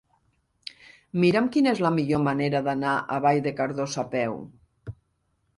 Mira'm 1.23 1.49
quina 1.57 1.73
és 1.77 1.83
la 1.87 1.91
millor 1.99 2.23
manera 2.29 2.63
d'anar 2.69 2.97
a 3.17 3.21
Vall 3.27 3.43
de 3.49 3.55
Cardós 3.61 3.99
a 4.07 4.07
peu. 4.17 4.39